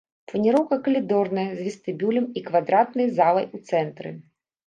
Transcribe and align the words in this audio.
Планіроўка 0.31 0.77
калідорная 0.87 1.43
з 1.49 1.59
вестыбюлем 1.67 2.25
і 2.41 2.43
квадратнай 2.49 3.07
залай 3.21 3.45
у 3.59 3.63
цэнтры. 3.73 4.09